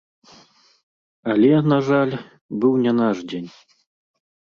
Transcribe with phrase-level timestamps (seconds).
[1.33, 2.13] Але, на жаль,
[2.63, 3.51] быў не наш дзень.